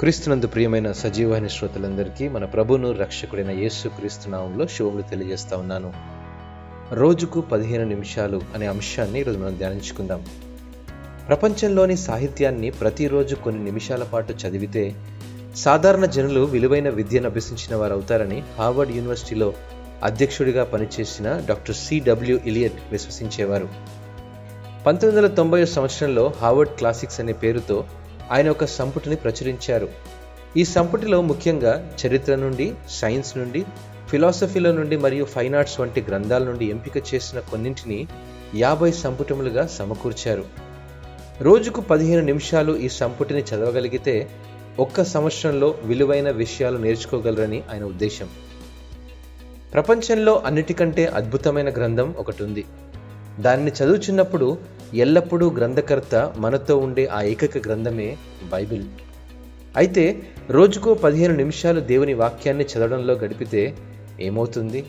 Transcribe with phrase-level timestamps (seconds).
[0.00, 5.92] క్రీస్తునందు ప్రియమైన సజీవాని శ్రోతలందరికీ మన ప్రభును రక్షకుడైన యేసు క్రీస్తునామంలో శుభములు తెలియజేస్తా ఉన్నాను.
[6.92, 10.26] రోజుకు పదిహేను నిమిషాలు అనే అంశాన్ని ఈరోజు మనం ధ్యానించుకుందాం.
[11.28, 14.94] ప్రపంచంలోని సాహిత్యాన్ని ప్రతిరోజు కొన్ని నిమిషాల పాటు చదివితే
[15.56, 19.52] సాధారణ జనులు విలువైన విద్యను అభ్యసించిన వారు అవుతారని హార్వర్డ్ యూనివర్సిటీలో
[20.02, 23.68] అధ్యక్షుడిగా పనిచేసిన డాక్టర్ సిడబ్ల్యూ ఇలియట్ విశ్వసించేవారు.
[24.86, 27.84] పంతొమ్మిది వందల తొంభై సంవత్సరంలో హార్వర్డ్ క్లాసిక్స్ అనే పేరుతో
[28.30, 29.88] ఆయన ఒక సంపుటిని ప్రచురించారు.
[30.56, 33.64] ఈ సంపుటిలో ముఖ్యంగా చరిత్ర నుండి సైన్స్ నుండి
[34.08, 38.06] ఫిలాసఫీల నుండి మరియు ఫైన్ ఆర్ట్స్ వంటి గ్రంథాల నుండి ఎంపిక చేసిన కొన్నింటిని
[38.54, 40.44] యాభై సంపుటములుగా సమకూర్చారు.
[41.40, 44.30] రోజుకు పదిహేను నిమిషాలు ఈ సంపుటిని చదవగలిగితే
[44.78, 48.28] ఒక్క సంవత్సరంలో విలువైన విషయాలు నేర్చుకోగలరని ఆయన ఉద్దేశం.
[49.72, 52.64] ప్రపంచంలో అన్నిటికంటే అద్భుతమైన గ్రంథం ఒకటి ఉంది.
[53.40, 54.58] దానిని చదువుచున్నప్పుడు
[54.94, 58.16] ఎల్లప్పుడూ గ్రంథకర్త మనతో ఉండే ఆ ఏకైక గ్రంథమే
[58.52, 58.84] బైబిల్.
[59.76, 63.76] అయితే రోజుకో పదిహేను నిమిషాలు దేవుని వాక్యాన్ని చదవడంలో గడిపితే
[64.20, 64.86] ఏమవుతుంది?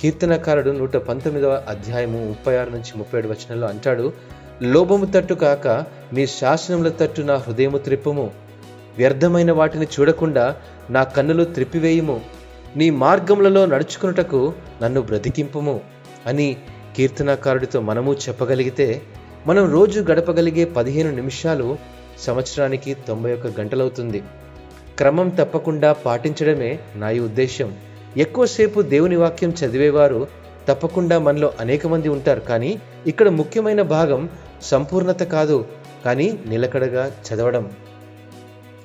[0.00, 4.12] కీర్తనకారుడు నూట పంతొమ్మిదవ అధ్యాయము ముప్పై ఆరు నుంచి ముప్పై ఏడు వచనంలో అంటాడు
[4.62, 5.68] లోభము తట్టు కాక
[6.12, 8.30] నీ శాసనముల తట్టు నా హృదయము త్రిప్పుము.
[8.96, 10.56] వ్యర్థమైన వాటిని చూడకుండా
[10.90, 12.20] నా కన్నులు త్రిప్పివేయుము.
[12.76, 15.80] నీ మార్గములలో నడుచుకున్నటకు నన్ను బ్రతికింపుము
[16.26, 16.56] అని
[16.96, 19.02] కీర్తనాకారుడితో మనము చెప్పగలిగితే
[19.46, 21.76] మనం రోజు గడపగలిగే పదిహేను నిమిషాలు
[22.18, 24.22] సంవత్సరానికి తొంభై ఒక్క గంటలవుతుంది.
[24.98, 27.76] క్రమం తప్పకుండా పాటించడమే నా ఈ ఉద్దేశం
[28.16, 30.26] ఎక్కువసేపు దేవుని వాక్యం చదివేవారు
[30.68, 34.28] తప్పకుండా మనలో అనేక మంది ఉంటారు కానీ ఇక్కడ ముఖ్యమైన భాగం
[34.62, 35.66] సంపూర్ణత కాదు
[36.04, 37.72] కానీ నిలకడగా చదవడం.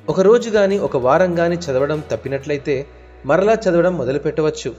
[0.09, 2.85] ఒక రోజు కానీ ఒక వారం కానీ చదవడం తప్పినట్లయితే
[3.25, 4.75] మరలా చదవడం మొదలుపెట్టవచ్చు.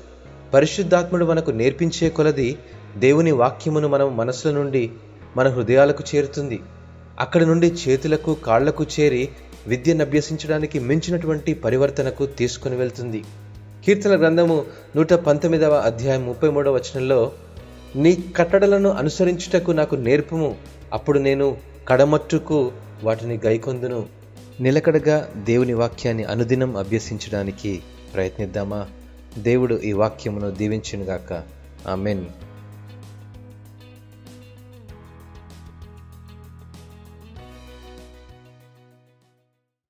[0.54, 2.58] పరిశుద్ధాత్ముడు మనకు నేర్పించే కొలది
[2.98, 4.90] దేవుని వాక్యమును మనం మనసుల నుండి
[5.36, 6.60] మన హృదయాలకు చేరుతుంది.
[7.20, 9.28] అక్కడి నుండి చేతులకు కాళ్ళకు చేరి
[9.66, 13.24] విద్యను అభ్యసించడానికి మించినటువంటి పరివర్తనకు తీసుకుని వెళ్తుంది.
[13.84, 14.64] కీర్తన గ్రంథము
[14.96, 17.32] నూట పంతొమ్మిదవ అధ్యాయం ముప్పై మూడవ వచనంలో
[17.96, 20.56] నీ కట్టడలను అనుసరించుటకు నాకు నేర్పము.
[20.92, 21.56] అప్పుడు నేను
[21.88, 22.72] కడమట్టుకు
[23.04, 24.06] వాటిని గైకొందును.
[24.60, 27.82] నిలకడగా దేవుని వాక్యాన్ని అనుదినం అభ్యసించడానికి
[28.14, 28.86] ప్రయత్నిద్దామా?
[29.38, 31.42] దేవుడు ఈ వాక్యమును దీవించునుగాక.
[31.88, 32.24] ఆమెన్.